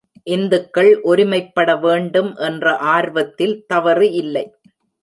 இந்துக்கள் 0.27 0.89
ஒருமைப்படவேண்டும் 1.03 2.31
என்ற 2.39 2.75
ஆர்வத்தில் 2.77 3.55
தவறு 3.67 4.11
இல்லை. 4.13 4.45